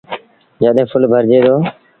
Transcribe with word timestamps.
جڏيݩ 0.61 0.89
ڦل 0.91 1.03
ڀرجي 1.11 1.39
دو۔ 1.45 1.55